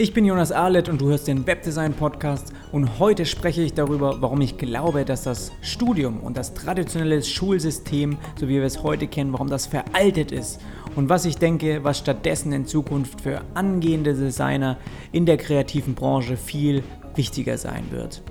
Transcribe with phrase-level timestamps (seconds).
[0.00, 4.22] Ich bin Jonas Arlett und du hörst den Webdesign Podcast und heute spreche ich darüber,
[4.22, 9.08] warum ich glaube, dass das Studium und das traditionelle Schulsystem, so wie wir es heute
[9.08, 10.58] kennen, warum das veraltet ist
[10.96, 14.78] und was ich denke, was stattdessen in Zukunft für angehende Designer
[15.12, 16.82] in der kreativen Branche viel
[17.14, 18.22] wichtiger sein wird.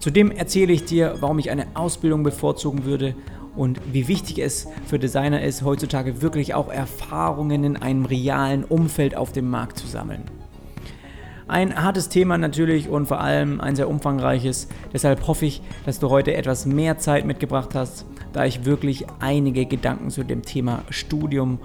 [0.00, 3.14] Zudem erzähle ich dir, warum ich eine Ausbildung bevorzugen würde
[3.56, 9.16] und wie wichtig es für Designer ist, heutzutage wirklich auch Erfahrungen in einem realen Umfeld
[9.16, 10.24] auf dem Markt zu sammeln.
[11.50, 14.68] Ein hartes Thema natürlich und vor allem ein sehr umfangreiches.
[14.92, 19.66] Deshalb hoffe ich, dass du heute etwas mehr Zeit mitgebracht hast, da ich wirklich einige
[19.66, 21.58] Gedanken zu dem Thema Studium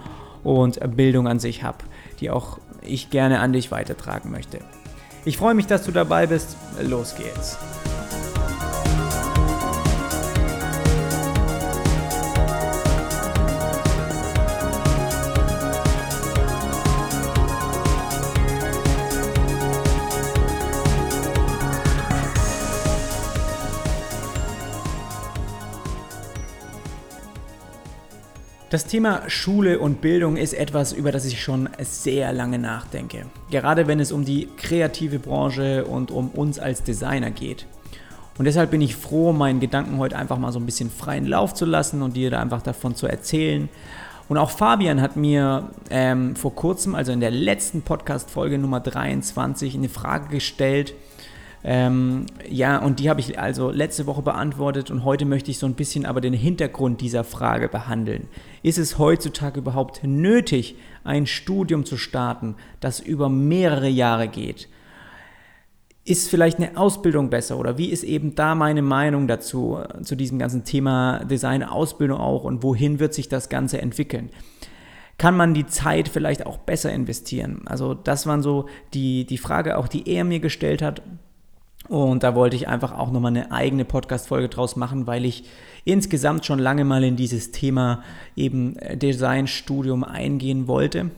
[0.44, 1.78] und Bildung an sich habe,
[2.20, 4.58] die auch ich gerne an dich weitertragen möchte.
[5.24, 6.58] Ich freue mich, dass du dabei bist.
[6.82, 7.60] Los geht's.
[28.76, 33.26] Das Thema Schule und Bildung ist etwas, über das ich schon sehr lange nachdenke.
[33.50, 37.68] Gerade wenn es um die kreative Branche und um uns als Designer geht.
[38.38, 41.54] Und deshalb bin ich froh, meinen Gedanken heute einfach mal so ein bisschen freien Lauf
[41.54, 43.70] zu lassen und dir da einfach davon zu erzählen.
[44.28, 49.76] Und auch Fabian hat mir ähm, vor kurzem, also in der letzten Podcast-Folge Nummer 23,
[49.76, 50.96] eine Frage gestellt,
[51.68, 55.66] ähm, ja, und die habe ich also letzte Woche beantwortet und heute möchte ich so
[55.66, 58.28] ein bisschen aber den Hintergrund dieser Frage behandeln.
[58.62, 64.70] Ist es heutzutage überhaupt nötig, ein Studium zu starten, das über mehrere Jahre geht?
[66.04, 70.38] Ist vielleicht eine Ausbildung besser oder wie ist eben da meine Meinung dazu, zu diesem
[70.38, 74.30] ganzen Thema Design, Ausbildung auch und wohin wird sich das Ganze entwickeln?
[75.18, 77.62] kann man die Zeit vielleicht auch besser investieren?
[77.66, 81.02] Also das waren so die, die Frage auch, die er mir gestellt hat.
[81.88, 85.46] Und da wollte ich einfach auch nochmal eine eigene Podcast-Folge draus machen, weil ich
[85.84, 88.04] insgesamt schon lange mal in dieses Thema
[88.36, 91.12] eben äh, Designstudium eingehen wollte.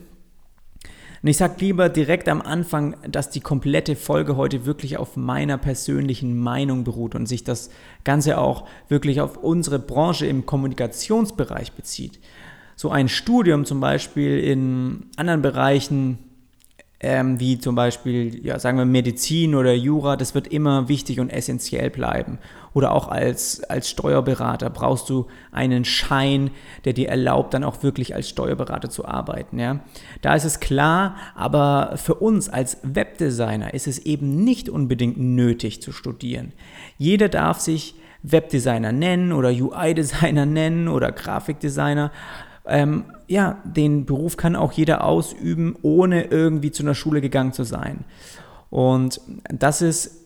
[1.20, 5.58] Und ich sage lieber direkt am Anfang, dass die komplette Folge heute wirklich auf meiner
[5.58, 7.70] persönlichen Meinung beruht und sich das
[8.04, 12.20] Ganze auch wirklich auf unsere Branche im Kommunikationsbereich bezieht.
[12.76, 16.18] So ein Studium zum Beispiel in anderen Bereichen
[17.00, 21.30] ähm, wie zum Beispiel, ja, sagen wir Medizin oder Jura, das wird immer wichtig und
[21.30, 22.38] essentiell bleiben.
[22.74, 26.50] Oder auch als, als Steuerberater brauchst du einen Schein,
[26.84, 29.60] der dir erlaubt, dann auch wirklich als Steuerberater zu arbeiten.
[29.60, 29.80] Ja?
[30.22, 35.80] Da ist es klar, aber für uns als Webdesigner ist es eben nicht unbedingt nötig
[35.80, 36.52] zu studieren.
[36.98, 37.94] Jeder darf sich
[38.24, 42.10] Webdesigner nennen oder UI-Designer nennen oder Grafikdesigner
[42.68, 47.64] ähm, ja, den Beruf kann auch jeder ausüben, ohne irgendwie zu einer Schule gegangen zu
[47.64, 48.04] sein.
[48.70, 49.20] Und
[49.50, 50.18] das ist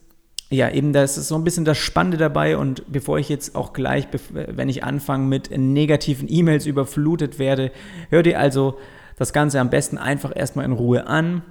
[0.53, 3.73] ja, eben das ist so ein bisschen das Spannende dabei und bevor ich jetzt auch
[3.73, 7.73] gleich, wenn ich anfange mit negativen E-Mails überflutet werde,
[8.11, 8.79] hör dir also
[9.17, 11.43] das Ganze am besten einfach erstmal in Ruhe an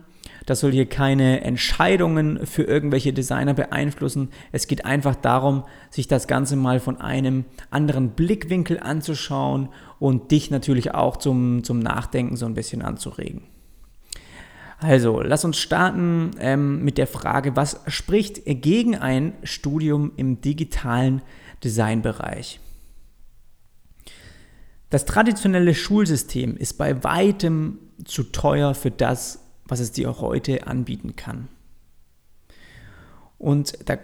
[0.45, 4.29] das soll hier keine Entscheidungen für irgendwelche Designer beeinflussen.
[4.51, 9.69] Es geht einfach darum, sich das Ganze mal von einem anderen Blickwinkel anzuschauen
[9.99, 13.43] und dich natürlich auch zum, zum Nachdenken so ein bisschen anzuregen.
[14.79, 21.21] Also, lass uns starten ähm, mit der Frage, was spricht gegen ein Studium im digitalen
[21.63, 22.59] Designbereich?
[24.89, 29.40] Das traditionelle Schulsystem ist bei weitem zu teuer für das,
[29.71, 31.47] was es dir heute anbieten kann.
[33.37, 33.97] Und da,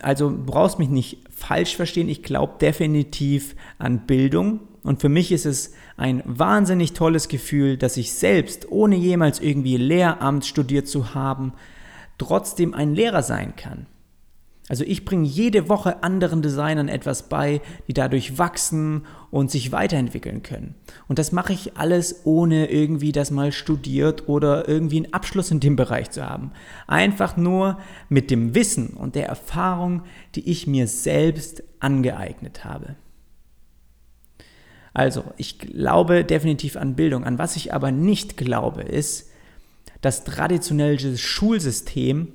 [0.00, 4.60] also brauchst mich nicht falsch verstehen, ich glaube definitiv an Bildung.
[4.82, 9.76] Und für mich ist es ein wahnsinnig tolles Gefühl, dass ich selbst, ohne jemals irgendwie
[9.76, 11.52] Lehramt studiert zu haben,
[12.16, 13.86] trotzdem ein Lehrer sein kann.
[14.68, 20.42] Also ich bringe jede Woche anderen Designern etwas bei, die dadurch wachsen und sich weiterentwickeln
[20.42, 20.74] können.
[21.06, 25.60] Und das mache ich alles ohne irgendwie das mal studiert oder irgendwie einen Abschluss in
[25.60, 26.50] dem Bereich zu haben.
[26.88, 27.78] Einfach nur
[28.08, 30.02] mit dem Wissen und der Erfahrung,
[30.34, 32.96] die ich mir selbst angeeignet habe.
[34.92, 37.24] Also, ich glaube definitiv an Bildung.
[37.24, 39.30] An was ich aber nicht glaube, ist,
[40.00, 42.32] das traditionelle Schulsystem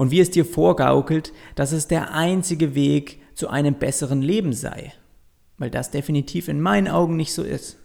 [0.00, 4.94] und wie es dir vorgaukelt, dass es der einzige Weg zu einem besseren Leben sei,
[5.58, 7.76] weil das definitiv in meinen Augen nicht so ist.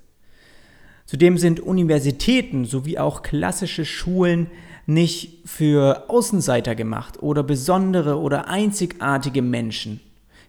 [1.06, 4.48] Zudem sind Universitäten sowie auch klassische Schulen
[4.86, 10.00] nicht für Außenseiter gemacht oder besondere oder einzigartige Menschen.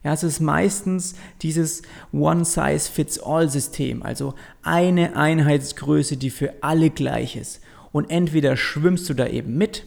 [0.05, 1.83] Ja, es ist meistens dieses
[2.13, 7.61] One-Size-Fits-All-System, also eine Einheitsgröße, die für alle gleich ist.
[7.91, 9.85] Und entweder schwimmst du da eben mit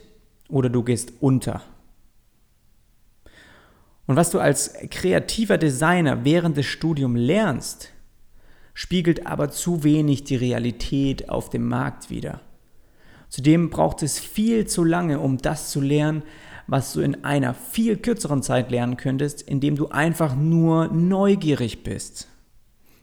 [0.50, 1.62] oder du gehst unter.
[4.09, 7.94] Und was du als kreativer Designer während des Studiums lernst,
[8.73, 12.41] spiegelt aber zu wenig die Realität auf dem Markt wider.
[13.27, 16.23] Zudem braucht es viel zu lange, um das zu lernen,
[16.65, 22.27] was du in einer viel kürzeren Zeit lernen könntest, indem du einfach nur neugierig bist.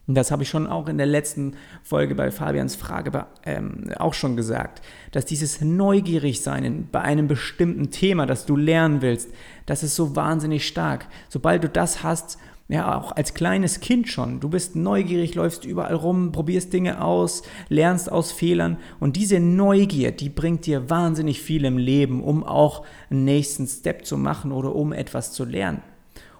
[0.07, 4.15] Und das habe ich schon auch in der letzten Folge bei Fabians Frage ähm, auch
[4.15, 9.31] schon gesagt, dass dieses Neugierigsein bei einem bestimmten Thema, das du lernen willst,
[9.67, 11.09] das ist so wahnsinnig stark.
[11.29, 12.39] Sobald du das hast,
[12.69, 14.41] ja, auch als kleines Kind schon.
[14.41, 18.79] Du bist neugierig, läufst überall rum, probierst Dinge aus, lernst aus Fehlern.
[18.99, 24.05] Und diese Neugier, die bringt dir wahnsinnig viel im Leben, um auch einen nächsten Step
[24.05, 25.83] zu machen oder um etwas zu lernen.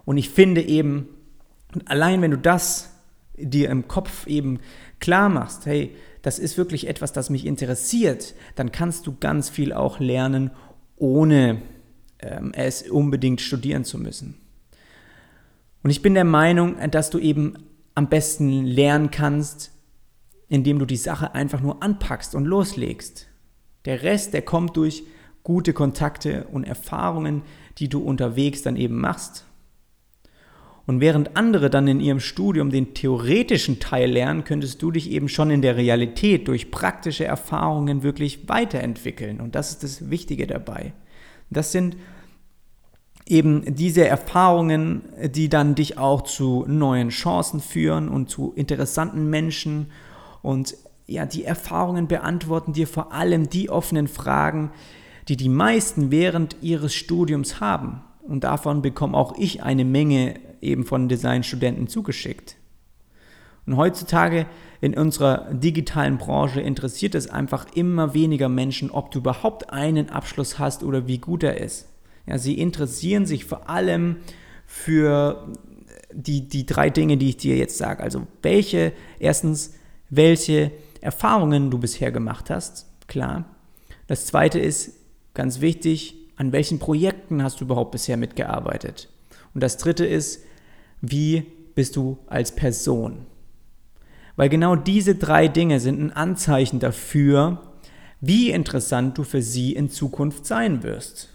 [0.05, 1.09] Und ich finde eben,
[1.85, 2.96] allein wenn du das
[3.37, 4.61] dir im Kopf eben
[5.01, 9.73] klar machst, hey, das ist wirklich etwas, das mich interessiert, dann kannst du ganz viel
[9.73, 10.51] auch lernen,
[10.97, 11.63] ohne
[12.19, 14.35] ähm, es unbedingt studieren zu müssen.
[15.83, 17.55] Und ich bin der Meinung, dass du eben
[17.95, 19.71] am besten lernen kannst,
[20.49, 23.29] indem du die Sache einfach nur anpackst und loslegst.
[23.85, 25.05] Der Rest, der kommt durch
[25.43, 27.43] gute Kontakte und Erfahrungen,
[27.79, 29.45] die du unterwegs dann eben machst.
[30.87, 35.29] Und während andere dann in ihrem Studium den theoretischen Teil lernen, könntest du dich eben
[35.29, 39.41] schon in der Realität durch praktische Erfahrungen wirklich weiterentwickeln.
[39.41, 40.93] Und das ist das Wichtige dabei.
[41.51, 41.97] Das sind
[43.29, 45.03] eben diese Erfahrungen,
[45.35, 49.91] die dann dich auch zu neuen Chancen führen und zu interessanten Menschen.
[50.43, 54.71] Und ja, die Erfahrungen beantworten dir vor allem die offenen Fragen,
[55.29, 58.03] die die meisten während ihres Studiums haben.
[58.23, 62.57] Und davon bekomme auch ich eine Menge eben von Designstudenten zugeschickt.
[63.67, 64.47] Und heutzutage
[64.81, 70.59] in unserer digitalen Branche interessiert es einfach immer weniger Menschen, ob du überhaupt einen Abschluss
[70.59, 71.89] hast oder wie gut er ist.
[72.27, 74.17] Ja, sie interessieren sich vor allem
[74.67, 75.53] für
[76.13, 78.03] die, die drei Dinge, die ich dir jetzt sage.
[78.03, 79.75] Also welche, erstens,
[80.11, 83.45] welche Erfahrungen du bisher gemacht hast, klar.
[84.07, 84.93] Das zweite ist
[85.35, 89.09] ganz wichtig, an welchen Projekten hast du überhaupt bisher mitgearbeitet?
[89.57, 90.45] Und das dritte ist,
[91.01, 93.25] wie bist du als Person?
[94.37, 97.63] Weil genau diese drei Dinge sind ein Anzeichen dafür,
[98.21, 101.31] wie interessant du für sie in Zukunft sein wirst.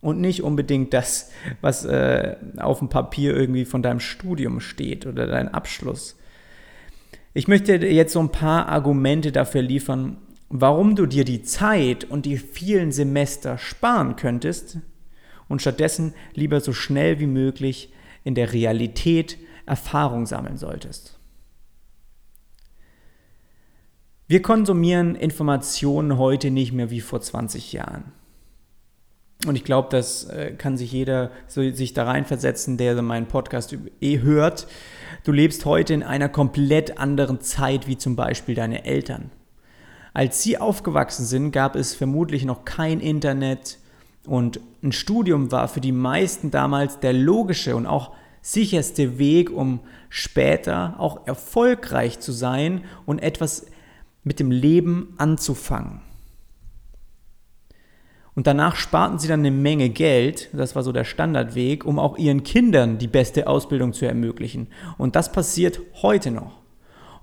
[0.00, 5.26] Und nicht unbedingt das, was äh, auf dem Papier irgendwie von deinem Studium steht oder
[5.26, 6.16] dein Abschluss.
[7.34, 10.16] Ich möchte jetzt so ein paar Argumente dafür liefern,
[10.48, 14.78] warum du dir die Zeit und die vielen Semester sparen könntest
[15.52, 17.92] und stattdessen lieber so schnell wie möglich
[18.24, 21.18] in der Realität Erfahrung sammeln solltest.
[24.26, 28.12] Wir konsumieren Informationen heute nicht mehr wie vor 20 Jahren.
[29.46, 33.76] Und ich glaube, das äh, kann sich jeder so, sich da reinversetzen, der meinen Podcast
[34.00, 34.66] eh hört.
[35.24, 39.30] Du lebst heute in einer komplett anderen Zeit wie zum Beispiel deine Eltern.
[40.14, 43.78] Als sie aufgewachsen sind, gab es vermutlich noch kein Internet
[44.26, 49.80] und ein Studium war für die meisten damals der logische und auch sicherste Weg, um
[50.08, 53.66] später auch erfolgreich zu sein und etwas
[54.24, 56.00] mit dem Leben anzufangen.
[58.34, 62.16] Und danach sparten sie dann eine Menge Geld, das war so der Standardweg, um auch
[62.16, 64.68] ihren Kindern die beste Ausbildung zu ermöglichen.
[64.96, 66.62] Und das passiert heute noch.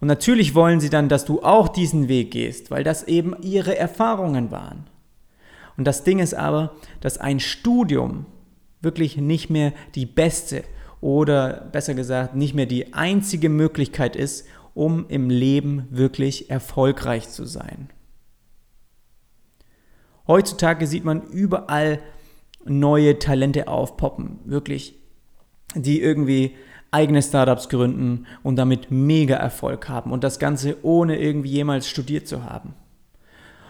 [0.01, 3.75] Und natürlich wollen sie dann, dass du auch diesen Weg gehst, weil das eben ihre
[3.75, 4.85] Erfahrungen waren.
[5.79, 8.25] Und das Ding ist aber, dass ein Studium
[8.81, 10.65] wirklich nicht mehr die beste
[10.99, 17.45] oder besser gesagt nicht mehr die einzige Möglichkeit ist, um im Leben wirklich erfolgreich zu
[17.45, 17.87] sein.
[20.27, 21.99] Heutzutage sieht man überall
[22.65, 24.95] neue Talente aufpoppen, wirklich,
[25.75, 26.57] die irgendwie
[26.91, 32.27] eigene Startups gründen und damit mega Erfolg haben und das Ganze ohne irgendwie jemals studiert
[32.27, 32.73] zu haben.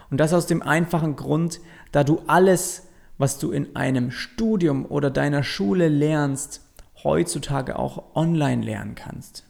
[0.10, 1.60] Und das aus dem einfachen Grund,
[1.92, 2.88] da du alles,
[3.18, 6.62] was du in einem Studium oder deiner Schule lernst,
[7.04, 9.46] heutzutage auch online lernen kannst.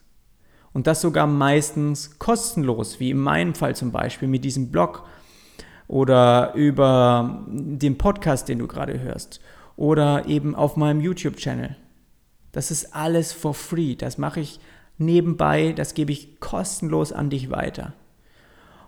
[0.73, 5.03] Und das sogar meistens kostenlos, wie in meinem Fall zum Beispiel mit diesem Blog
[5.87, 9.41] oder über den Podcast, den du gerade hörst
[9.75, 11.75] oder eben auf meinem YouTube-Channel.
[12.51, 13.95] Das ist alles for free.
[13.95, 14.59] Das mache ich
[14.97, 17.93] nebenbei, das gebe ich kostenlos an dich weiter.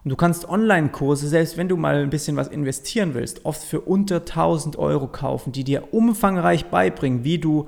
[0.04, 3.82] Und du kannst Online-Kurse, selbst wenn du mal ein bisschen was investieren willst, oft für
[3.82, 7.68] unter 1000 Euro kaufen, die dir umfangreich beibringen, wie du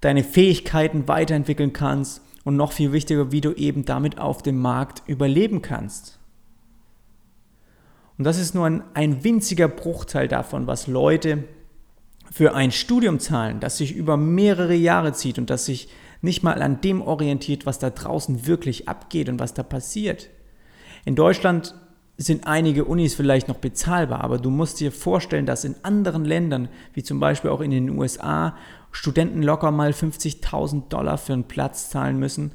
[0.00, 5.02] deine Fähigkeiten weiterentwickeln kannst und noch viel wichtiger, wie du eben damit auf dem Markt
[5.06, 6.18] überleben kannst.
[8.18, 11.44] Und das ist nur ein, ein winziger Bruchteil davon, was Leute
[12.30, 15.88] für ein Studium zahlen, das sich über mehrere Jahre zieht und das sich
[16.20, 20.28] nicht mal an dem orientiert, was da draußen wirklich abgeht und was da passiert.
[21.04, 21.74] In Deutschland
[22.16, 26.68] sind einige Unis vielleicht noch bezahlbar, aber du musst dir vorstellen, dass in anderen Ländern,
[26.94, 28.56] wie zum Beispiel auch in den USA,
[28.92, 32.52] Studenten locker mal 50.000 Dollar für einen Platz zahlen müssen.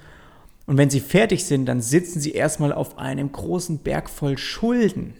[0.67, 5.15] Und wenn sie fertig sind, dann sitzen sie erstmal auf einem großen Berg voll Schulden.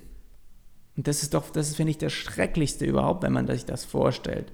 [0.96, 3.86] Und das ist doch, das ist, finde ich, das Schrecklichste überhaupt, wenn man sich das
[3.86, 4.52] vorstellt.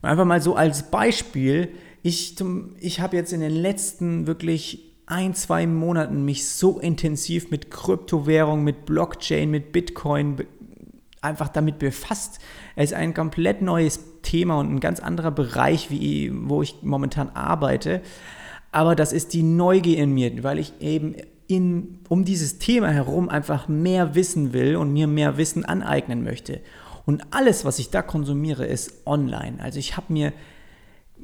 [0.00, 1.72] Und einfach mal so als Beispiel,
[2.02, 2.36] ich,
[2.78, 8.62] ich habe jetzt in den letzten wirklich ein, zwei Monaten mich so intensiv mit Kryptowährung,
[8.62, 10.36] mit Blockchain, mit Bitcoin
[11.20, 12.38] einfach damit befasst.
[12.76, 17.30] Es ist ein komplett neues Thema und ein ganz anderer Bereich, wie, wo ich momentan
[17.30, 18.02] arbeite.
[18.70, 21.14] Aber das ist die Neugier in mir, weil ich eben
[21.46, 26.60] in, um dieses Thema herum einfach mehr wissen will und mir mehr Wissen aneignen möchte.
[27.06, 29.56] Und alles, was ich da konsumiere, ist online.
[29.62, 30.34] Also ich habe mir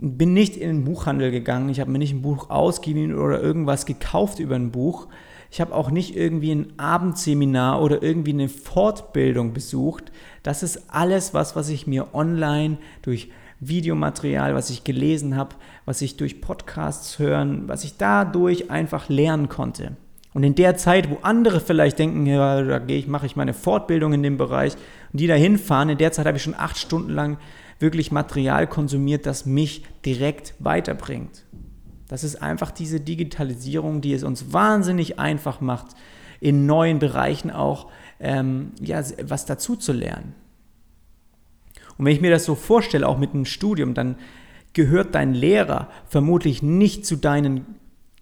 [0.00, 3.86] bin nicht in den Buchhandel gegangen, ich habe mir nicht ein Buch ausgeliehen oder irgendwas
[3.86, 5.08] gekauft über ein Buch.
[5.50, 10.10] Ich habe auch nicht irgendwie ein Abendseminar oder irgendwie eine Fortbildung besucht.
[10.42, 16.02] Das ist alles was, was ich mir online durch Videomaterial, was ich gelesen habe, was
[16.02, 19.92] ich durch Podcasts hören, was ich dadurch einfach lernen konnte.
[20.32, 23.54] Und in der Zeit, wo andere vielleicht denken, ja, da gehe ich, mache ich meine
[23.54, 24.74] Fortbildung in dem Bereich
[25.12, 27.38] und die da hinfahren, in der Zeit habe ich schon acht Stunden lang
[27.78, 31.44] wirklich Material konsumiert, das mich direkt weiterbringt.
[32.08, 35.96] Das ist einfach diese Digitalisierung, die es uns wahnsinnig einfach macht,
[36.40, 37.90] in neuen Bereichen auch
[38.20, 40.34] ähm, ja, was dazu zu lernen.
[41.96, 44.16] Und wenn ich mir das so vorstelle, auch mit einem Studium, dann
[44.72, 47.64] gehört dein Lehrer vermutlich nicht zu deinen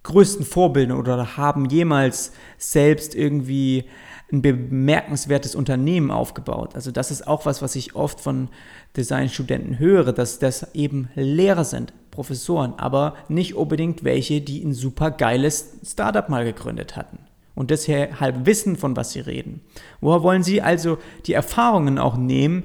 [0.02, 3.85] größten Vorbildern oder haben jemals selbst irgendwie
[4.33, 6.75] ein bemerkenswertes Unternehmen aufgebaut.
[6.75, 8.49] Also das ist auch was, was ich oft von
[8.97, 15.11] Designstudenten höre, dass das eben Lehrer sind, Professoren, aber nicht unbedingt welche, die ein super
[15.11, 17.19] geiles Startup mal gegründet hatten
[17.55, 19.61] und deshalb wissen, von was sie reden.
[20.01, 22.65] Woher wollen sie also die Erfahrungen auch nehmen,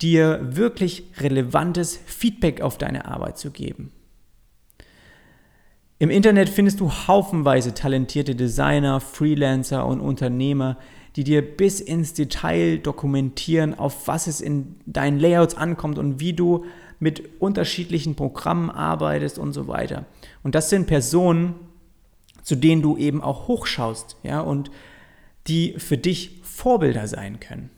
[0.00, 3.92] dir wirklich relevantes Feedback auf deine Arbeit zu geben?
[5.98, 10.76] Im Internet findest du haufenweise talentierte Designer, Freelancer und Unternehmer,
[11.16, 16.32] die dir bis ins Detail dokumentieren, auf was es in deinen Layouts ankommt und wie
[16.32, 16.64] du
[16.98, 20.04] mit unterschiedlichen Programmen arbeitest und so weiter.
[20.42, 21.54] Und das sind Personen,
[22.42, 24.70] zu denen du eben auch hochschaust, ja, und
[25.48, 27.70] die für dich Vorbilder sein können.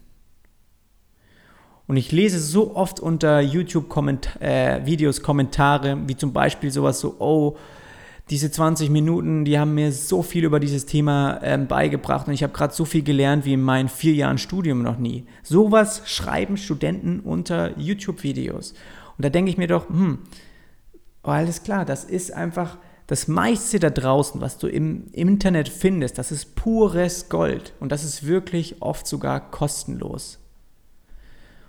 [1.87, 3.91] Und ich lese so oft unter YouTube-Videos
[4.41, 7.57] -Komment äh, Kommentare, wie zum Beispiel sowas so, oh,
[8.31, 12.43] diese 20 Minuten, die haben mir so viel über dieses Thema ähm, beigebracht und ich
[12.43, 15.27] habe gerade so viel gelernt wie in meinen vier Jahren Studium noch nie.
[15.43, 18.73] Sowas schreiben Studenten unter YouTube-Videos.
[19.17, 20.21] Und da denke ich mir doch, hm,
[21.23, 25.69] oh, alles klar, das ist einfach das meiste da draußen, was du im, im Internet
[25.69, 30.39] findest, das ist pures Gold und das ist wirklich oft sogar kostenlos.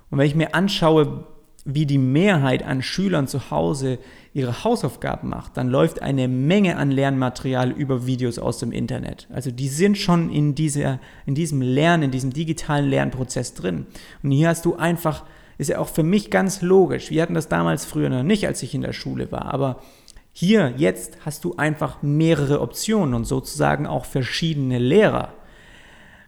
[0.10, 1.28] Und wenn ich mir anschaue,
[1.66, 3.98] wie die Mehrheit an Schülern zu Hause
[4.34, 9.28] ihre Hausaufgaben macht, dann läuft eine Menge an Lernmaterial über Videos aus dem Internet.
[9.34, 13.88] Also die sind schon in, dieser, in diesem Lernen, in diesem digitalen Lernprozess drin.
[14.22, 15.26] Und hier hast du einfach,
[15.58, 18.62] ist ja auch für mich ganz logisch, wir hatten das damals früher noch nicht, als
[18.62, 19.82] ich in der Schule war, aber
[20.38, 25.34] hier, jetzt hast du einfach mehrere Optionen und sozusagen auch verschiedene Lehrer.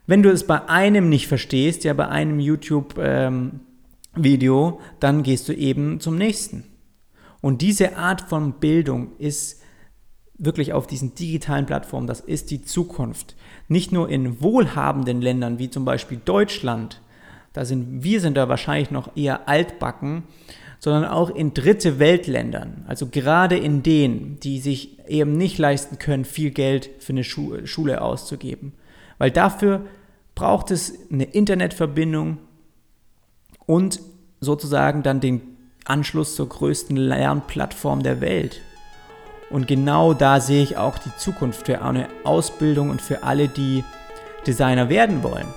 [0.08, 3.60] Wenn du es bei einem nicht verstehst, ja bei einem YouTube ähm,
[4.24, 6.64] Video, dann gehst du eben zum nächsten.
[7.42, 9.62] Und diese Art von Bildung ist
[10.38, 13.36] wirklich auf diesen digitalen Plattformen, das ist die Zukunft.
[13.68, 17.02] Nicht nur in wohlhabenden Ländern wie zum Beispiel Deutschland,
[17.54, 20.24] da sind wir sind da wahrscheinlich noch eher altbacken,
[20.80, 26.24] sondern auch in dritte Weltländern, also gerade in denen, die sich eben nicht leisten können,
[26.24, 28.74] viel Geld für eine Schule auszugeben.
[29.18, 29.86] Weil dafür
[30.36, 32.38] braucht es eine Internetverbindung,
[33.68, 34.00] und
[34.42, 35.42] sozusagen dann den
[35.86, 38.62] Anschluss zur größten Lernplattform der Welt.
[39.52, 43.84] Und genau da sehe ich auch die Zukunft für eine Ausbildung und für alle, die
[44.46, 45.48] Designer werden wollen.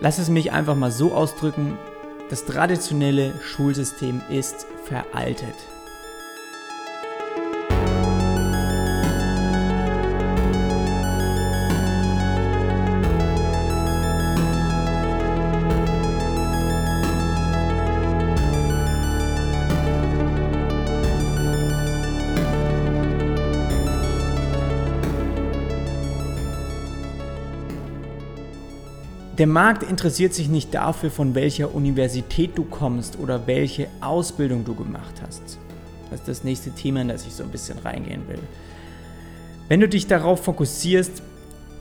[0.00, 1.78] Lass es mich einfach mal so ausdrücken,
[2.30, 5.54] das traditionelle Schulsystem ist veraltet.
[29.38, 34.76] Der Markt interessiert sich nicht dafür, von welcher Universität du kommst oder welche Ausbildung du
[34.76, 35.58] gemacht hast.
[36.08, 38.38] Das ist das nächste Thema, in das ich so ein bisschen reingehen will.
[39.66, 41.20] Wenn du dich darauf fokussierst,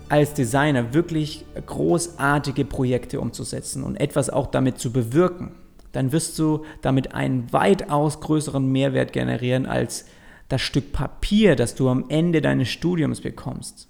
[0.10, 5.52] als Designer wirklich großartige Projekte umzusetzen und etwas auch damit zu bewirken,
[5.92, 10.06] dann wirst du damit einen weitaus größeren Mehrwert generieren als
[10.50, 13.90] das Stück Papier, das du am Ende deines Studiums bekommst.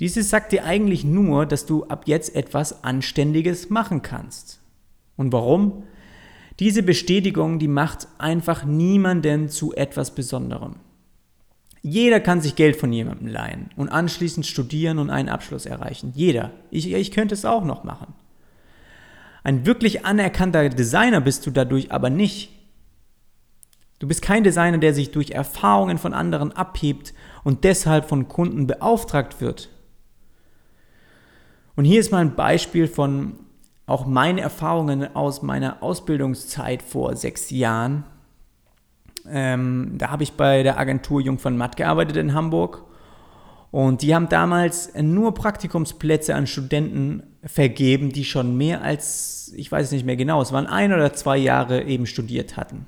[0.00, 4.60] Dieses sagt dir eigentlich nur, dass du ab jetzt etwas Anständiges machen kannst.
[5.16, 5.84] Und warum?
[6.58, 10.76] Diese Bestätigung, die macht einfach niemanden zu etwas Besonderem.
[11.82, 16.12] Jeder kann sich Geld von jemandem leihen und anschließend studieren und einen Abschluss erreichen.
[16.14, 16.52] Jeder.
[16.70, 18.14] Ich, ich könnte es auch noch machen.
[19.42, 22.50] Ein wirklich anerkannter Designer bist du dadurch aber nicht.
[23.98, 28.68] Du bist kein Designer, der sich durch Erfahrungen von anderen abhebt und deshalb von Kunden
[28.68, 29.68] beauftragt wird.
[31.76, 33.34] Und hier ist mal ein Beispiel von
[33.86, 38.04] auch meinen Erfahrungen aus meiner Ausbildungszeit vor sechs Jahren.
[39.28, 42.84] Ähm, da habe ich bei der Agentur Jung von Matt gearbeitet in Hamburg.
[43.70, 49.92] Und die haben damals nur Praktikumsplätze an Studenten vergeben, die schon mehr als, ich weiß
[49.92, 52.86] nicht mehr genau, es waren ein oder zwei Jahre eben studiert hatten.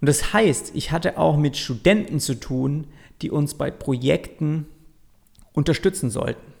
[0.00, 2.86] Und das heißt, ich hatte auch mit Studenten zu tun,
[3.20, 4.66] die uns bei Projekten
[5.52, 6.51] unterstützen sollten.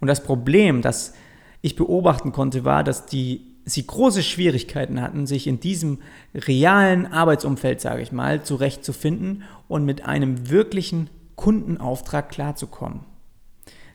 [0.00, 1.14] Und das Problem, das
[1.62, 5.98] ich beobachten konnte, war, dass die, sie große Schwierigkeiten hatten, sich in diesem
[6.34, 13.00] realen Arbeitsumfeld, sage ich mal, zurechtzufinden und mit einem wirklichen Kundenauftrag klarzukommen.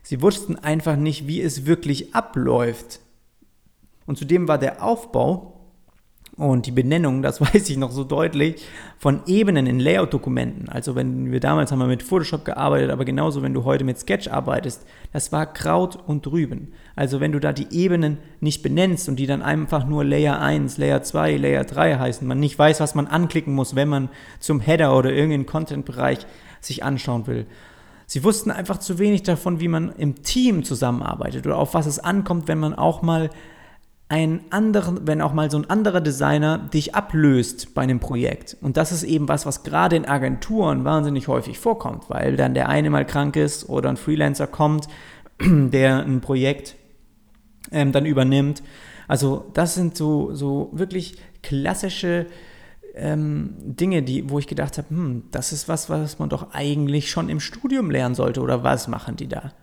[0.03, 2.99] Sie wussten einfach nicht, wie es wirklich abläuft.
[4.05, 5.50] Und zudem war der Aufbau
[6.37, 8.63] und die Benennung, das weiß ich noch so deutlich,
[8.97, 10.69] von Ebenen in Layout-Dokumenten.
[10.69, 13.99] Also wenn wir damals haben wir mit Photoshop gearbeitet, aber genauso wenn du heute mit
[13.99, 16.73] Sketch arbeitest, das war Kraut und Rüben.
[16.95, 20.77] Also wenn du da die Ebenen nicht benennst und die dann einfach nur Layer 1,
[20.77, 24.59] Layer 2, Layer 3 heißen, man nicht weiß, was man anklicken muss, wenn man zum
[24.59, 26.19] Header oder irgendeinen Content-Bereich
[26.59, 27.45] sich anschauen will.
[28.05, 31.97] Sie wussten einfach zu wenig davon, wie man im Team zusammenarbeitet oder auf was es
[31.97, 33.29] ankommt, wenn man auch mal
[34.11, 38.57] einen anderen, wenn auch mal so ein anderer Designer dich ablöst bei einem Projekt.
[38.59, 42.67] Und das ist eben was, was gerade in Agenturen wahnsinnig häufig vorkommt, weil dann der
[42.67, 44.89] eine mal krank ist oder ein Freelancer kommt,
[45.41, 46.75] der ein Projekt
[47.71, 48.61] ähm, dann übernimmt.
[49.07, 52.25] Also das sind so, so wirklich klassische
[52.95, 57.09] ähm, Dinge, die, wo ich gedacht habe, hm, das ist was, was man doch eigentlich
[57.09, 59.53] schon im Studium lernen sollte oder was machen die da?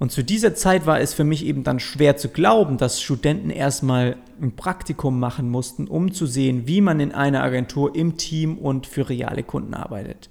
[0.00, 3.50] Und zu dieser Zeit war es für mich eben dann schwer zu glauben, dass Studenten
[3.50, 8.56] erstmal ein Praktikum machen mussten, um zu sehen, wie man in einer Agentur im Team
[8.56, 10.30] und für reale Kunden arbeitet.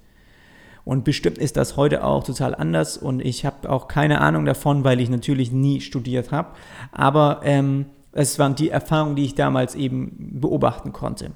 [0.86, 4.84] Und bestimmt ist das heute auch total anders und ich habe auch keine Ahnung davon,
[4.84, 6.50] weil ich natürlich nie studiert habe.
[6.92, 11.30] Aber ähm, es waren die Erfahrungen, die ich damals eben beobachten konnte.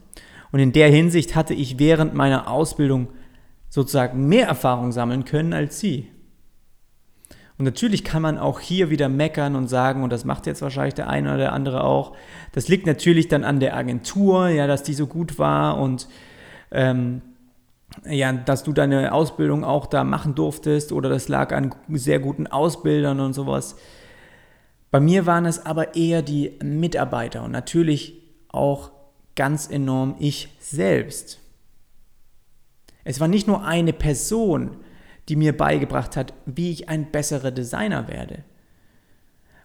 [0.51, 3.09] Und in der Hinsicht hatte ich während meiner Ausbildung
[3.69, 6.07] sozusagen mehr Erfahrung sammeln können als sie.
[7.57, 10.95] Und natürlich kann man auch hier wieder meckern und sagen, und das macht jetzt wahrscheinlich
[10.95, 12.15] der eine oder der andere auch,
[12.51, 16.07] das liegt natürlich dann an der Agentur, ja, dass die so gut war und
[16.71, 17.21] ähm,
[18.09, 22.47] ja, dass du deine Ausbildung auch da machen durftest oder das lag an sehr guten
[22.47, 23.75] Ausbildern und sowas.
[24.89, 28.91] Bei mir waren es aber eher die Mitarbeiter und natürlich auch
[29.35, 31.39] ganz enorm ich selbst.
[33.03, 34.77] Es war nicht nur eine Person,
[35.29, 38.43] die mir beigebracht hat, wie ich ein besserer Designer werde.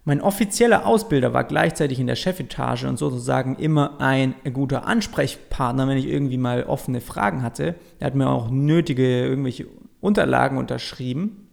[0.04, 5.98] Mein offizieller Ausbilder war gleichzeitig in der Chefetage und sozusagen immer ein guter Ansprechpartner, wenn
[5.98, 7.74] ich irgendwie mal offene Fragen hatte.
[7.98, 9.66] Er hat mir auch nötige irgendwelche
[10.00, 11.48] Unterlagen unterschrieben.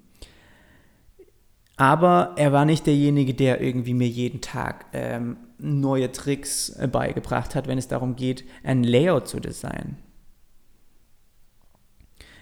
[1.75, 7.55] Aber er war nicht derjenige, der irgendwie mir jeden Tag ähm, neue Tricks äh, beigebracht
[7.55, 9.97] hat, wenn es darum geht, ein Layout zu designen.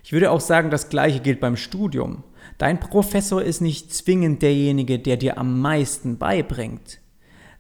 [0.04, 2.24] Ich würde auch sagen, das gleiche gilt beim Studium.
[2.58, 7.00] Dein Professor ist nicht zwingend derjenige, der dir am meisten beibringt.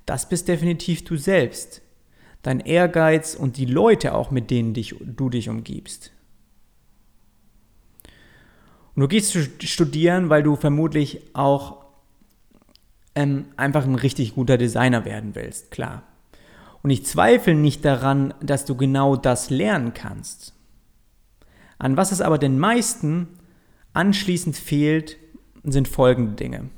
[0.06, 1.82] Das bist definitiv du selbst.
[2.42, 6.12] Dein Ehrgeiz und die Leute auch, mit denen dich, du dich umgibst.
[8.96, 11.86] Und du gehst studieren, weil du vermutlich auch
[13.16, 16.04] ähm, einfach ein richtig guter Designer werden willst, klar.
[16.84, 20.54] Und ich zweifle nicht daran, dass du genau das lernen kannst.
[21.80, 23.28] An was es aber den meisten
[23.94, 25.18] anschließend fehlt,
[25.64, 26.70] sind folgende Dinge.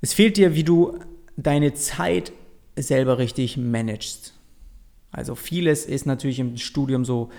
[0.00, 0.98] Es fehlt dir, wie du
[1.36, 2.32] deine Zeit
[2.76, 4.34] selber richtig managst.
[5.10, 7.30] Also vieles ist natürlich im Studium so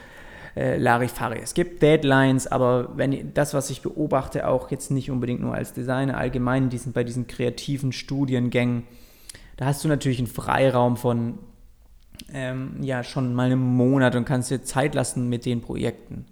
[0.56, 1.40] äh, Larifari.
[1.42, 5.74] Es gibt Deadlines, aber wenn das, was ich beobachte, auch jetzt nicht unbedingt nur als
[5.74, 8.84] Designer, allgemein diesen, bei diesen kreativen Studiengängen,
[9.58, 11.38] da hast du natürlich einen Freiraum von
[12.34, 16.26] ähm, ja schon mal einem Monat und kannst dir Zeit lassen mit den Projekten.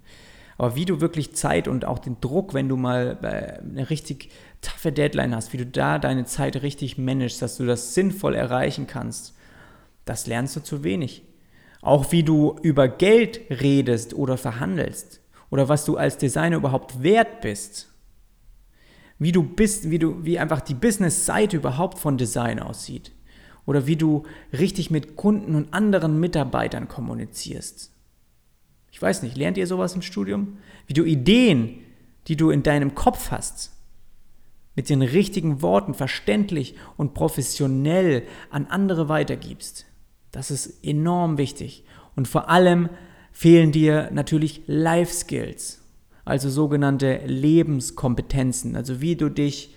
[0.58, 4.30] Aber wie du wirklich Zeit und auch den Druck, wenn du mal äh, eine richtig
[4.62, 8.88] taffe Deadline hast, wie du da deine Zeit richtig managst, dass du das sinnvoll erreichen
[8.88, 9.36] kannst,
[10.06, 11.24] das lernst du zu wenig.
[11.82, 15.22] Auch wie du über Geld redest oder verhandelst
[15.52, 17.94] oder was du als Designer überhaupt wert bist.
[19.20, 23.12] Wie du bist, wie du, wie einfach die Business-Seite überhaupt von Design aussieht.
[23.68, 24.24] Oder wie du
[24.58, 27.92] richtig mit Kunden und anderen Mitarbeitern kommunizierst.
[28.92, 30.58] Ich weiß nicht, lernt ihr sowas im Studium?
[30.88, 31.76] Wie du Ideen,
[32.28, 33.74] die du in deinem Kopf hast,
[34.76, 39.86] mit den richtigen Worten verständlich und professionell an andere weitergibst.
[40.32, 41.84] Das ist enorm wichtig.
[42.16, 42.90] Und vor allem
[43.34, 45.82] fehlen dir natürlich Life Skills,
[46.24, 49.74] also sogenannte Lebenskompetenzen, also wie du dich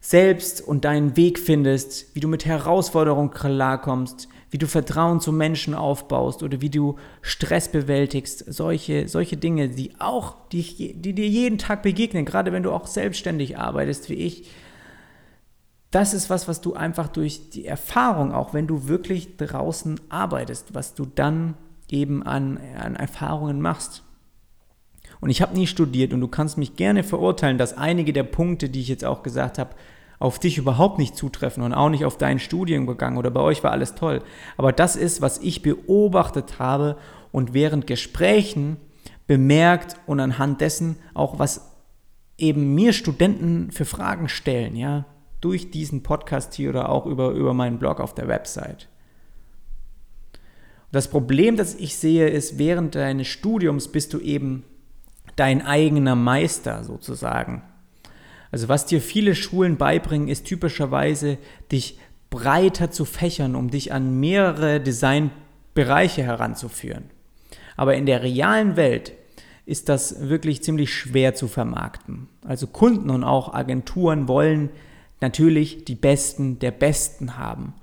[0.00, 5.74] selbst und deinen Weg findest, wie du mit Herausforderungen klarkommst, wie du Vertrauen zu Menschen
[5.74, 11.58] aufbaust oder wie du Stress bewältigst, solche, solche Dinge, die auch, die, die dir jeden
[11.58, 14.48] Tag begegnen, gerade wenn du auch selbstständig arbeitest wie ich,
[15.90, 20.74] das ist was, was du einfach durch die Erfahrung, auch wenn du wirklich draußen arbeitest,
[20.74, 21.54] was du dann
[21.90, 24.02] eben an, an Erfahrungen machst.
[25.20, 28.68] Und ich habe nie studiert und du kannst mich gerne verurteilen, dass einige der Punkte,
[28.68, 29.70] die ich jetzt auch gesagt habe,
[30.18, 33.70] auf dich überhaupt nicht zutreffen und auch nicht auf deinen Studiengang oder bei euch war
[33.70, 34.22] alles toll.
[34.56, 36.96] Aber das ist, was ich beobachtet habe
[37.30, 38.78] und während Gesprächen
[39.26, 41.76] bemerkt und anhand dessen auch, was
[42.36, 45.04] eben mir Studenten für Fragen stellen, ja,
[45.40, 48.88] durch diesen Podcast hier oder auch über, über meinen Blog auf der Website.
[50.90, 54.64] Das Problem, das ich sehe, ist, während deines Studiums bist du eben
[55.38, 57.62] dein eigener Meister sozusagen.
[58.50, 61.38] Also was dir viele Schulen beibringen, ist typischerweise,
[61.70, 61.98] dich
[62.30, 67.04] breiter zu fächern, um dich an mehrere Designbereiche heranzuführen.
[67.76, 69.12] Aber in der realen Welt
[69.64, 72.28] ist das wirklich ziemlich schwer zu vermarkten.
[72.44, 74.70] Also Kunden und auch Agenturen wollen
[75.20, 77.74] natürlich die Besten der Besten haben.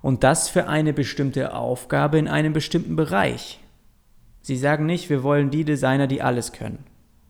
[0.00, 3.60] Und das für eine bestimmte Aufgabe in einem bestimmten Bereich.
[4.42, 6.84] Sie sagen nicht, wir wollen die Designer, die alles können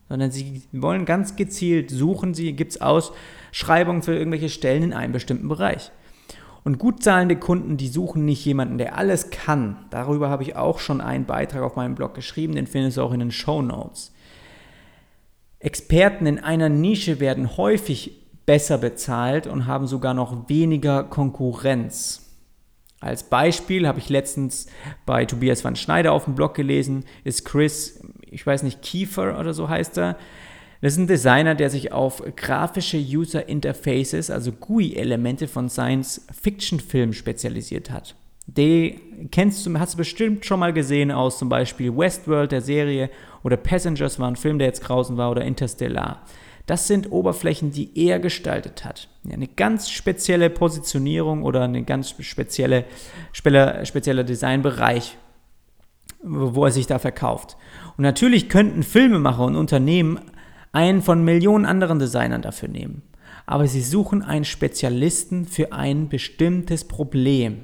[0.09, 5.13] sondern sie wollen ganz gezielt suchen, sie gibt es Ausschreibungen für irgendwelche Stellen in einem
[5.13, 5.91] bestimmten Bereich.
[6.63, 9.85] Und gut zahlende Kunden, die suchen nicht jemanden, der alles kann.
[9.91, 13.13] Darüber habe ich auch schon einen Beitrag auf meinem Blog geschrieben, den findest du auch
[13.13, 14.11] in den Show Notes.
[15.59, 22.21] Experten in einer Nische werden häufig besser bezahlt und haben sogar noch weniger Konkurrenz.
[22.99, 24.67] Als Beispiel habe ich letztens
[25.05, 28.01] bei Tobias van Schneider auf dem Blog gelesen, ist Chris,
[28.35, 30.17] ich weiß nicht, Kiefer oder so heißt er.
[30.81, 37.89] Das ist ein Designer, der sich auf grafische User Interfaces, also GUI-Elemente von Science-Fiction-Filmen spezialisiert
[37.89, 38.15] hat.
[38.45, 38.99] Die
[39.31, 43.09] kennst du, hast du bestimmt schon mal gesehen aus zum Beispiel Westworld, der Serie,
[43.43, 46.21] oder Passengers war ein Film, der jetzt draußen war, oder Interstellar.
[46.65, 49.07] Das sind Oberflächen, die er gestaltet hat.
[49.31, 52.85] Eine ganz spezielle Positionierung oder eine ganz spezielle,
[53.31, 55.17] spezieller Designbereich,
[56.25, 57.57] wo er sich da verkauft.
[57.97, 60.19] Und natürlich könnten Filmemacher und Unternehmen
[60.71, 63.03] einen von Millionen anderen Designern dafür nehmen.
[63.45, 67.63] Aber sie suchen einen Spezialisten für ein bestimmtes Problem.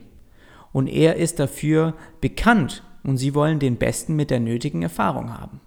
[0.71, 5.60] Und er ist dafür bekannt und sie wollen den Besten mit der nötigen Erfahrung haben.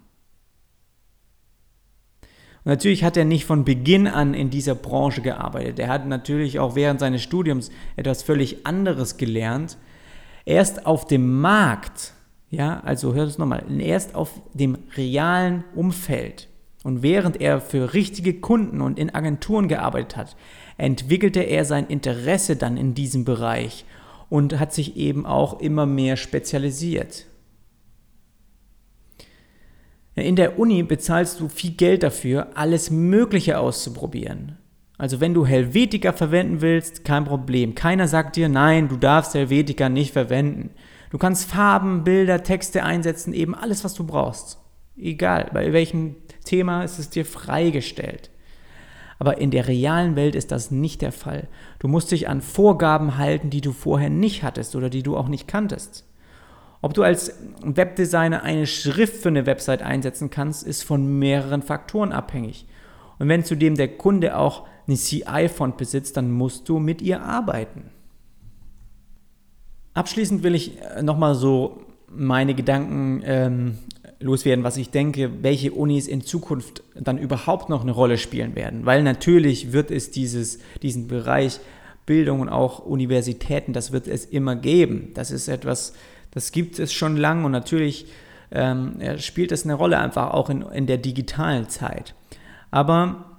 [2.63, 5.77] Und natürlich hat er nicht von Beginn an in dieser Branche gearbeitet.
[5.77, 9.77] Er hat natürlich auch während seines Studiums etwas völlig anderes gelernt.
[10.45, 12.14] Erst auf dem Markt,
[12.49, 16.47] ja, also hört es nochmal, erst auf dem realen Umfeld
[16.83, 20.35] und während er für richtige Kunden und in Agenturen gearbeitet hat,
[20.77, 23.85] entwickelte er sein Interesse dann in diesem Bereich
[24.29, 27.25] und hat sich eben auch immer mehr spezialisiert.
[30.15, 34.57] In der Uni bezahlst du viel Geld dafür, alles Mögliche auszuprobieren.
[34.97, 37.75] Also wenn du Helvetica verwenden willst, kein Problem.
[37.75, 40.69] Keiner sagt dir, nein, du darfst Helvetica nicht verwenden.
[41.09, 44.59] Du kannst Farben, Bilder, Texte einsetzen, eben alles, was du brauchst.
[44.97, 46.15] Egal, bei welchem
[46.45, 48.29] Thema ist es dir freigestellt.
[49.17, 51.47] Aber in der realen Welt ist das nicht der Fall.
[51.79, 55.27] Du musst dich an Vorgaben halten, die du vorher nicht hattest oder die du auch
[55.27, 56.05] nicht kanntest.
[56.81, 62.11] Ob du als Webdesigner eine Schrift für eine Website einsetzen kannst, ist von mehreren Faktoren
[62.11, 62.67] abhängig.
[63.17, 67.89] Und wenn zudem der Kunde auch eine CI-Font besitzt, dann musst du mit ihr arbeiten.
[69.95, 73.77] Abschließend will ich äh, nochmal so meine Gedanken ähm,
[74.19, 78.85] loswerden, was ich denke, welche Unis in Zukunft dann überhaupt noch eine Rolle spielen werden.
[78.85, 81.59] Weil natürlich wird es dieses, diesen Bereich
[82.05, 85.11] Bildung und auch Universitäten, das wird es immer geben.
[85.15, 85.93] Das ist etwas,
[86.31, 88.05] das gibt es schon lange und natürlich
[88.51, 92.13] ähm, spielt es eine Rolle einfach auch in, in der digitalen Zeit.
[92.69, 93.37] Aber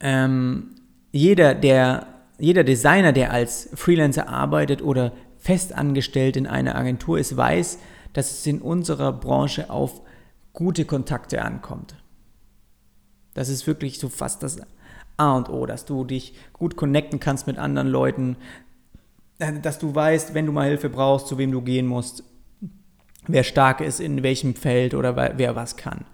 [0.00, 0.74] ähm,
[1.12, 2.06] jeder, der,
[2.38, 5.12] jeder Designer, der als Freelancer arbeitet oder
[5.44, 7.78] festangestellt in einer Agentur ist, weiß,
[8.14, 10.00] dass es in unserer Branche auf
[10.54, 11.96] gute Kontakte ankommt.
[13.34, 14.58] Das ist wirklich so fast das
[15.18, 18.36] A und O, dass du dich gut connecten kannst mit anderen Leuten,
[19.38, 22.24] äh, dass du weißt, wenn du mal Hilfe brauchst, zu wem du gehen musst,
[23.26, 26.06] wer stark ist, in welchem Feld oder wer was kann.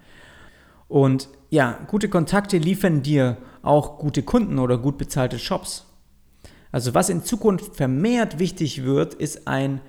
[0.89, 5.85] Und ja, gute Kontakte liefern dir auch gute Kunden oder gut bezahlte Shops.
[6.71, 9.81] Also was in Zukunft vermehrt wichtig wird, ist ein,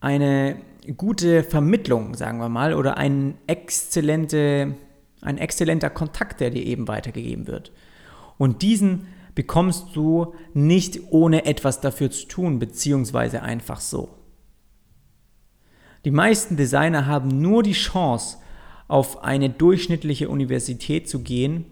[0.00, 0.56] eine
[0.96, 4.74] gute Vermittlung, sagen wir mal, oder ein, exzellente,
[5.20, 7.72] ein exzellenter Kontakt, der dir eben weitergegeben wird.
[8.38, 14.08] Und diesen bekommst du nicht ohne etwas dafür zu tun, beziehungsweise einfach so.
[16.04, 18.38] Die meisten Designer haben nur die Chance,
[18.88, 21.66] auf eine durchschnittliche Universität zu gehen,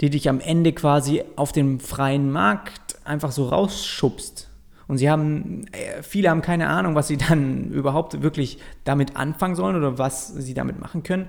[0.00, 4.48] die dich am Ende quasi auf dem freien Markt einfach so rausschubst.
[4.88, 9.54] Und sie haben, äh, viele haben keine Ahnung, was sie dann überhaupt wirklich damit anfangen
[9.54, 11.28] sollen oder was sie damit machen können.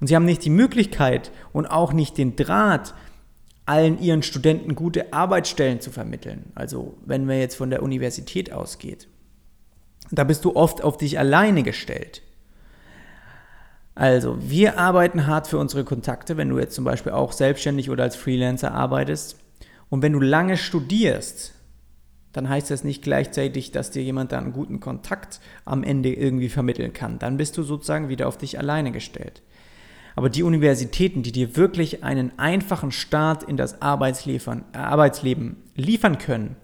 [0.00, 2.94] Und sie haben nicht die Möglichkeit und auch nicht den Draht,
[3.66, 6.52] allen ihren Studenten gute Arbeitsstellen zu vermitteln.
[6.54, 9.08] Also wenn man jetzt von der Universität ausgeht.
[10.10, 12.22] Da bist du oft auf dich alleine gestellt.
[13.94, 18.04] Also, wir arbeiten hart für unsere Kontakte, wenn du jetzt zum Beispiel auch selbstständig oder
[18.04, 19.36] als Freelancer arbeitest.
[19.90, 21.54] Und wenn du lange studierst,
[22.32, 26.48] dann heißt das nicht gleichzeitig, dass dir jemand dann einen guten Kontakt am Ende irgendwie
[26.48, 27.18] vermitteln kann.
[27.18, 29.42] Dann bist du sozusagen wieder auf dich alleine gestellt.
[30.14, 36.18] Aber die Universitäten, die dir wirklich einen einfachen Start in das Arbeitsleben, äh, Arbeitsleben liefern
[36.18, 36.56] können,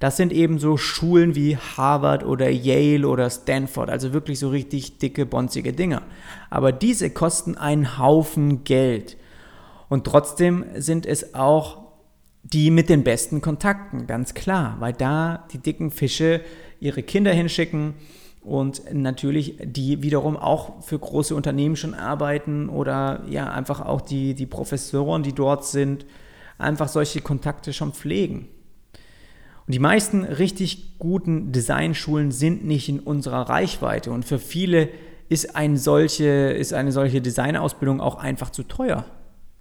[0.00, 4.98] das sind eben so Schulen wie Harvard oder Yale oder Stanford, also wirklich so richtig
[4.98, 6.02] dicke, bonzige Dinger.
[6.50, 9.16] Aber diese kosten einen Haufen Geld.
[9.88, 11.81] Und trotzdem sind es auch
[12.42, 16.40] die mit den besten Kontakten, ganz klar, weil da die dicken Fische
[16.80, 17.94] ihre Kinder hinschicken
[18.40, 24.34] und natürlich die wiederum auch für große Unternehmen schon arbeiten oder ja einfach auch die,
[24.34, 26.04] die Professoren, die dort sind,
[26.58, 28.48] einfach solche Kontakte schon pflegen.
[29.66, 34.88] Und die meisten richtig guten Designschulen sind nicht in unserer Reichweite und für viele
[35.28, 39.06] ist, ein solche, ist eine solche Designausbildung auch einfach zu teuer.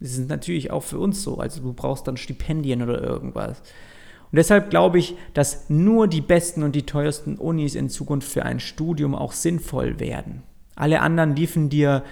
[0.01, 1.37] Das ist natürlich auch für uns so.
[1.37, 3.59] Also du brauchst dann Stipendien oder irgendwas.
[3.59, 8.41] Und deshalb glaube ich, dass nur die besten und die teuersten Unis in Zukunft für
[8.43, 10.41] ein Studium auch sinnvoll werden.
[10.75, 12.03] Alle anderen liefern dir,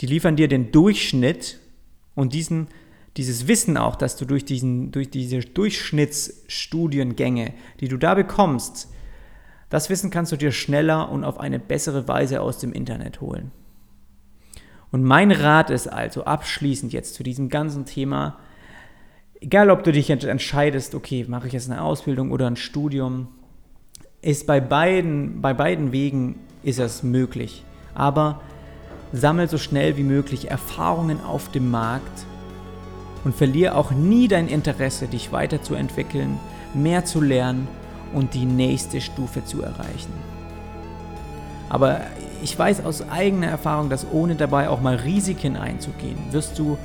[0.00, 1.60] die liefern dir den Durchschnitt
[2.16, 2.66] und diesen,
[3.16, 8.88] dieses Wissen auch, dass du durch, diesen, durch diese Durchschnittsstudiengänge, die du da bekommst,
[9.68, 13.52] das Wissen kannst du dir schneller und auf eine bessere Weise aus dem Internet holen.
[14.96, 18.38] Und mein Rat ist also abschließend jetzt zu diesem ganzen Thema,
[19.42, 23.28] egal ob du dich entscheidest, okay, mache ich jetzt eine Ausbildung oder ein Studium,
[24.22, 27.62] ist bei beiden, bei beiden Wegen ist das möglich.
[27.94, 28.40] Aber
[29.12, 32.24] sammel so schnell wie möglich Erfahrungen auf dem Markt
[33.24, 36.38] und verliere auch nie dein Interesse, dich weiterzuentwickeln,
[36.72, 37.68] mehr zu lernen
[38.14, 40.35] und die nächste Stufe zu erreichen.
[41.68, 42.00] Aber
[42.42, 46.78] ich weiß aus eigener Erfahrung, dass ohne dabei auch mal Risiken einzugehen, wirst du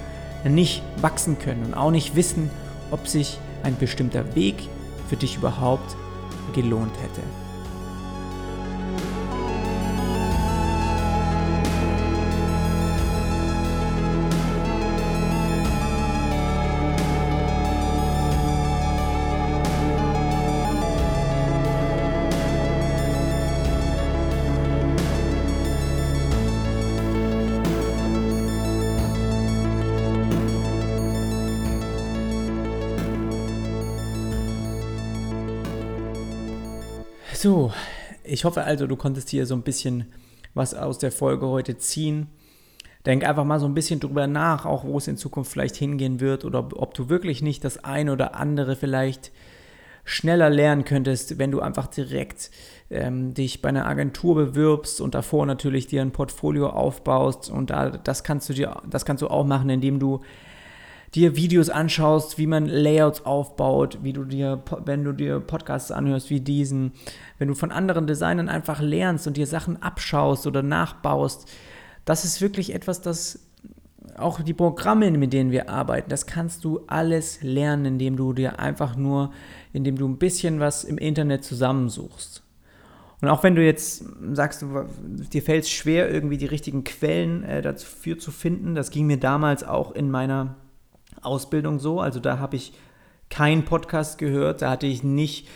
[0.43, 2.49] nicht wachsen können und auch nicht wissen,
[2.89, 4.55] ob sich ein bestimmter Weg
[5.07, 5.95] für dich überhaupt
[6.53, 7.21] gelohnt hätte.
[38.41, 40.11] Ich hoffe also, du konntest hier so ein bisschen
[40.55, 42.25] was aus der Folge heute ziehen.
[43.05, 46.19] Denk einfach mal so ein bisschen drüber nach, auch wo es in Zukunft vielleicht hingehen
[46.19, 49.31] wird oder ob du wirklich nicht das eine oder andere vielleicht
[50.05, 52.49] schneller lernen könntest, wenn du einfach direkt
[52.89, 57.91] ähm, dich bei einer Agentur bewirbst und davor natürlich dir ein Portfolio aufbaust und da,
[57.91, 60.21] das kannst du dir, das kannst du auch machen, indem du
[61.15, 66.29] dir Videos anschaust, wie man Layouts aufbaut, wie du dir, wenn du dir Podcasts anhörst
[66.29, 66.93] wie diesen,
[67.37, 71.49] wenn du von anderen Designern einfach lernst und dir Sachen abschaust oder nachbaust,
[72.05, 73.39] das ist wirklich etwas, das
[74.17, 78.59] auch die Programme, mit denen wir arbeiten, das kannst du alles lernen, indem du dir
[78.59, 79.31] einfach nur,
[79.73, 82.43] indem du ein bisschen was im Internet zusammensuchst.
[83.21, 84.65] Und auch wenn du jetzt sagst,
[85.31, 89.17] dir fällt es schwer, irgendwie die richtigen Quellen äh, dafür zu finden, das ging mir
[89.17, 90.55] damals auch in meiner
[91.21, 91.99] Ausbildung so.
[91.99, 92.73] Also da habe ich
[93.29, 95.47] keinen Podcast gehört, da hatte ich nicht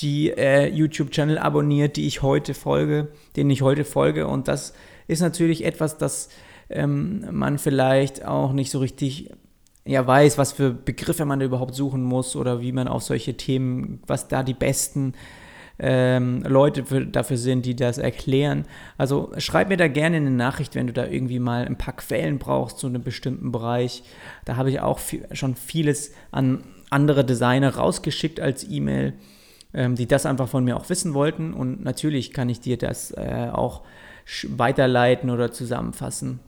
[0.00, 4.26] die äh, YouTube-Channel abonniert, die ich heute folge, denen ich heute folge.
[4.26, 4.72] Und das
[5.06, 6.28] ist natürlich etwas, das
[6.70, 9.30] ähm, man vielleicht auch nicht so richtig
[9.84, 14.02] ja, weiß, was für Begriffe man überhaupt suchen muss oder wie man auf solche Themen,
[14.06, 15.14] was da die besten
[15.78, 18.64] ähm, Leute für, dafür sind, die das erklären.
[18.96, 22.38] Also schreib mir da gerne eine Nachricht, wenn du da irgendwie mal ein paar Quellen
[22.38, 24.02] brauchst zu einem bestimmten Bereich.
[24.44, 29.14] Da habe ich auch viel, schon vieles an andere Designer rausgeschickt als E-Mail,
[29.72, 31.52] ähm, die das einfach von mir auch wissen wollten.
[31.52, 33.82] Und natürlich kann ich dir das äh, auch
[34.48, 36.40] weiterleiten oder zusammenfassen.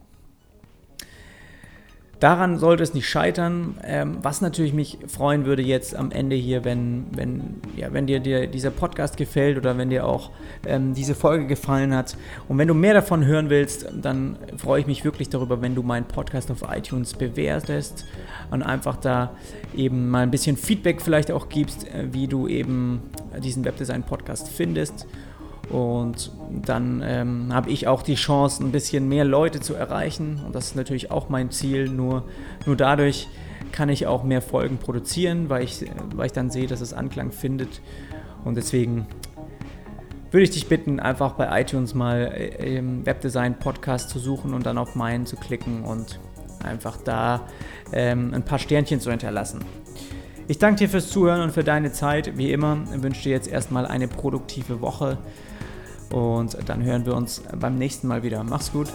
[2.21, 3.79] Daran sollte es nicht scheitern.
[3.83, 8.21] Ähm, was natürlich mich freuen würde jetzt am Ende hier, wenn, wenn, ja, wenn dir,
[8.21, 10.31] dir dieser Podcast gefällt oder wenn dir auch
[10.67, 12.19] ähm, diese Folge gefallen hat.
[12.47, 15.83] Und wenn du mehr davon hören willst, dann freue ich mich wirklich darüber, wenn du
[15.83, 18.05] meinen Podcast auf iTunes bewertest
[18.51, 19.33] und einfach da
[19.75, 23.01] eben mal ein bisschen Feedback vielleicht auch gibst, äh, wie du eben
[23.43, 25.07] diesen Webdesign-Podcast findest.
[25.71, 26.33] Und
[26.65, 30.41] dann ähm, habe ich auch die Chance, ein bisschen mehr Leute zu erreichen.
[30.45, 31.89] Und das ist natürlich auch mein Ziel.
[31.89, 32.25] Nur,
[32.67, 33.29] nur dadurch
[33.73, 37.31] kann ich auch mehr Folgen produzieren, weil ich, weil ich dann sehe, dass es Anklang
[37.31, 37.81] findet.
[38.45, 39.07] Und deswegen
[40.31, 44.67] würde ich dich bitten, einfach bei iTunes mal äh, im Webdesign Podcast zu suchen und
[44.67, 46.21] dann auf meinen zu klicken und
[46.65, 47.47] einfach da
[47.93, 49.61] ähm, ein paar Sternchen zu hinterlassen.
[50.51, 52.37] Ich danke dir fürs Zuhören und für deine Zeit.
[52.37, 55.17] Wie immer wünsche dir jetzt erstmal eine produktive Woche.
[56.11, 58.43] Und dann hören wir uns beim nächsten Mal wieder.
[58.43, 58.89] Mach's gut.